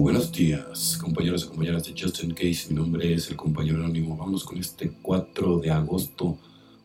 [0.00, 2.68] Buenos días, compañeros y compañeras de Justin Case.
[2.68, 4.16] Mi nombre es el compañero anónimo.
[4.16, 6.38] Vamos con este 4 de agosto.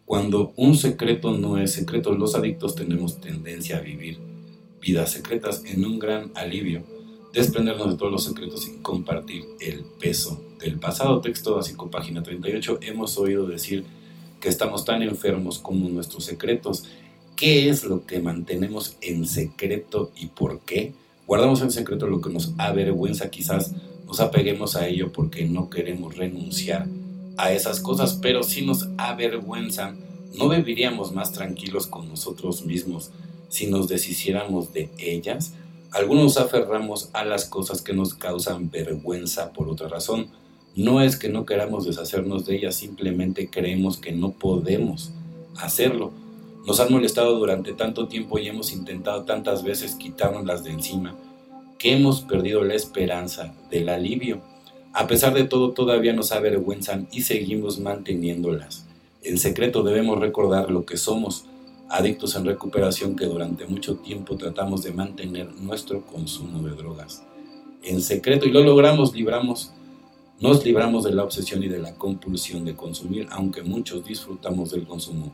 [0.03, 4.17] Cuando un secreto no es secreto, los adictos tenemos tendencia a vivir
[4.81, 6.81] vidas secretas en un gran alivio,
[7.31, 11.21] desprendernos de todos los secretos y compartir el peso del pasado.
[11.21, 12.79] Texto básico, página 38.
[12.81, 13.85] Hemos oído decir
[14.41, 16.85] que estamos tan enfermos como nuestros secretos.
[17.35, 20.93] ¿Qué es lo que mantenemos en secreto y por qué?
[21.27, 23.73] Guardamos en secreto lo que nos avergüenza, quizás
[24.05, 26.87] nos apeguemos a ello porque no queremos renunciar
[27.37, 29.97] a esas cosas, pero si nos avergüenzan,
[30.37, 33.11] no viviríamos más tranquilos con nosotros mismos
[33.49, 35.53] si nos deshiciéramos de ellas.
[35.91, 40.27] Algunos nos aferramos a las cosas que nos causan vergüenza por otra razón.
[40.75, 45.11] No es que no queramos deshacernos de ellas, simplemente creemos que no podemos
[45.55, 46.11] hacerlo.
[46.65, 51.15] Nos han molestado durante tanto tiempo y hemos intentado tantas veces quitárnoslas de encima
[51.77, 54.41] que hemos perdido la esperanza del alivio.
[54.93, 58.85] A pesar de todo, todavía nos avergüenzan y seguimos manteniéndolas.
[59.21, 61.43] En secreto debemos recordar lo que somos,
[61.89, 67.23] adictos en recuperación que durante mucho tiempo tratamos de mantener nuestro consumo de drogas.
[67.83, 69.73] En secreto, y lo logramos, libramos,
[70.39, 74.87] nos libramos de la obsesión y de la compulsión de consumir, aunque muchos disfrutamos del
[74.87, 75.33] consumo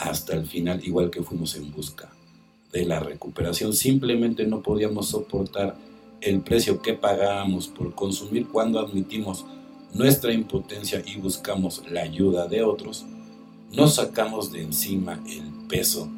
[0.00, 2.10] hasta el final, igual que fuimos en busca
[2.72, 3.74] de la recuperación.
[3.74, 5.76] Simplemente no podíamos soportar
[6.22, 9.44] el precio que pagábamos por consumir cuando admitimos
[9.92, 13.04] nuestra impotencia y buscamos la ayuda de otros.
[13.72, 16.08] Nos sacamos de encima el peso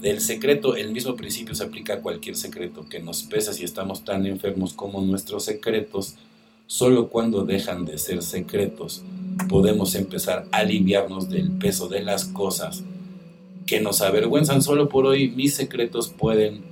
[0.00, 0.74] del secreto.
[0.74, 4.72] El mismo principio se aplica a cualquier secreto que nos pesa si estamos tan enfermos
[4.72, 6.16] como nuestros secretos.
[6.66, 9.02] Solo cuando dejan de ser secretos
[9.48, 12.82] podemos empezar a aliviarnos del peso de las cosas
[13.68, 14.62] que nos avergüenzan.
[14.62, 16.62] Solo por hoy, mis secretos pueden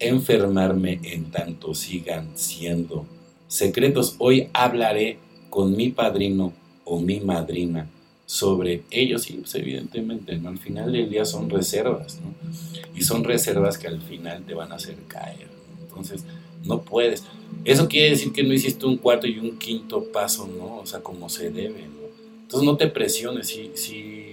[0.00, 3.06] enfermarme en tanto sigan siendo
[3.46, 4.16] secretos.
[4.18, 6.52] Hoy hablaré con mi padrino
[6.84, 7.88] o mi madrina
[8.26, 9.30] sobre ellos.
[9.30, 10.48] Y pues, evidentemente ¿no?
[10.48, 12.18] al final del día son reservas
[12.96, 15.48] y son reservas que al final te van a hacer caer.
[15.82, 16.24] Entonces
[16.64, 17.22] no puedes.
[17.64, 21.00] Eso quiere decir que no hiciste un cuarto y un quinto paso no o sea
[21.00, 22.00] como se debe ¿no?
[22.42, 23.48] entonces no te presiones.
[23.48, 24.29] Si, si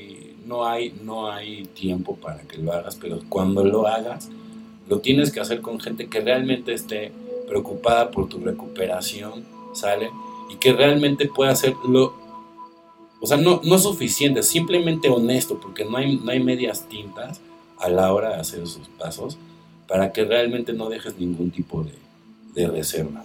[0.48, 4.30] no hay, no hay tiempo para que lo hagas, pero cuando lo hagas,
[4.88, 7.12] lo tienes que hacer con gente que realmente esté
[7.48, 10.10] preocupada por tu recuperación, ¿sale?
[10.52, 12.14] Y que realmente pueda hacerlo,
[13.20, 17.42] o sea, no, no suficiente, simplemente honesto, porque no hay, no hay medias tintas
[17.78, 19.38] a la hora de hacer esos pasos,
[19.88, 21.94] para que realmente no dejes ningún tipo de,
[22.54, 23.24] de reserva.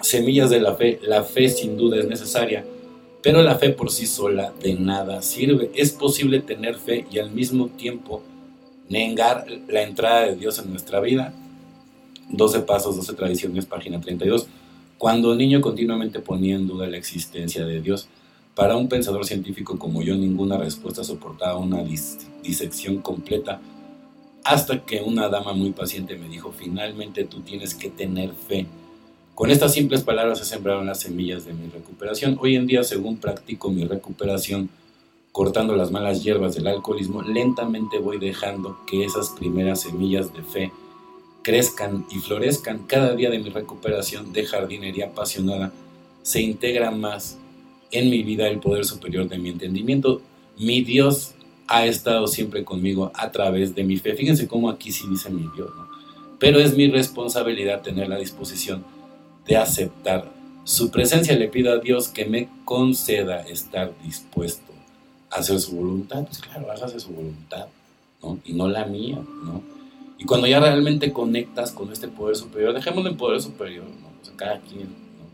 [0.00, 2.64] Semillas de la fe, la fe sin duda es necesaria,
[3.22, 5.70] pero la fe por sí sola de nada sirve.
[5.74, 8.22] Es posible tener fe y al mismo tiempo
[8.88, 11.34] negar la entrada de Dios en nuestra vida.
[12.30, 14.46] 12 pasos, 12 tradiciones, página 32.
[14.98, 18.08] Cuando el niño continuamente ponía en duda la existencia de Dios,
[18.54, 21.82] para un pensador científico como yo ninguna respuesta soportaba una
[22.42, 23.60] disección completa
[24.44, 28.66] hasta que una dama muy paciente me dijo, finalmente tú tienes que tener fe
[29.34, 32.36] con estas simples palabras se sembraron las semillas de mi recuperación.
[32.40, 34.68] Hoy en día, según practico mi recuperación,
[35.32, 40.72] cortando las malas hierbas del alcoholismo, lentamente voy dejando que esas primeras semillas de fe
[41.42, 42.86] crezcan y florezcan.
[42.86, 45.72] Cada día de mi recuperación de jardinería apasionada
[46.22, 47.38] se integra más
[47.90, 50.20] en mi vida el poder superior de mi entendimiento.
[50.58, 51.32] Mi Dios
[51.66, 54.14] ha estado siempre conmigo a través de mi fe.
[54.14, 55.70] Fíjense cómo aquí sí dice mi Dios.
[56.38, 58.84] Pero es mi responsabilidad tener la disposición
[59.50, 60.30] de aceptar
[60.62, 61.34] su presencia.
[61.34, 64.72] Le pido a Dios que me conceda estar dispuesto
[65.28, 66.24] a hacer su voluntad.
[66.24, 67.66] Pues claro, hágase su voluntad,
[68.22, 68.38] ¿no?
[68.44, 69.60] Y no la mía, ¿no?
[70.18, 74.06] Y cuando ya realmente conectas con este poder superior, dejémoslo en poder superior, ¿no?
[74.22, 75.26] O sea, cada quien, ¿no?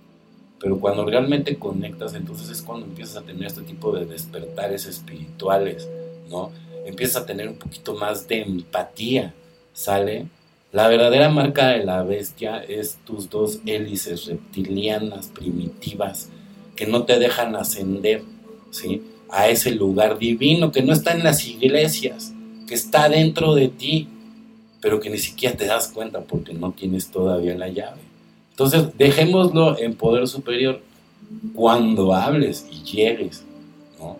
[0.60, 5.86] Pero cuando realmente conectas, entonces es cuando empiezas a tener este tipo de despertares espirituales,
[6.30, 6.52] ¿no?
[6.86, 9.34] Empiezas a tener un poquito más de empatía,
[9.74, 10.26] ¿sale?
[10.72, 16.28] La verdadera marca de la bestia es tus dos hélices reptilianas primitivas
[16.74, 18.22] que no te dejan ascender
[18.70, 19.02] ¿sí?
[19.30, 22.32] a ese lugar divino que no está en las iglesias,
[22.66, 24.08] que está dentro de ti,
[24.80, 28.00] pero que ni siquiera te das cuenta porque no tienes todavía la llave.
[28.50, 30.80] Entonces, dejémoslo en poder superior
[31.54, 33.44] cuando hables y llegues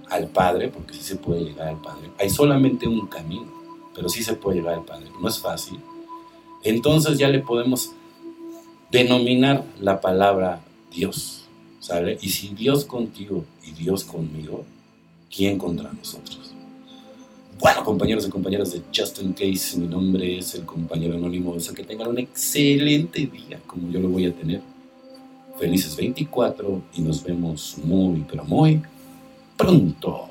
[0.08, 2.10] al Padre, porque sí se puede llegar al Padre.
[2.18, 3.46] Hay solamente un camino,
[3.94, 5.06] pero sí se puede llegar al Padre.
[5.20, 5.78] No es fácil,
[6.68, 7.92] entonces ya le podemos
[8.90, 10.60] denominar la palabra
[10.92, 11.44] Dios,
[11.80, 12.18] ¿sale?
[12.20, 14.64] Y si Dios contigo y Dios conmigo,
[15.34, 16.52] ¿quién contra nosotros?
[17.58, 21.52] Bueno, compañeros y compañeras de Justin Case, mi nombre es el compañero anónimo.
[21.52, 24.60] O sea, que tengan un excelente día, como yo lo voy a tener.
[25.58, 28.82] Felices 24 y nos vemos muy, pero muy
[29.56, 30.28] pronto.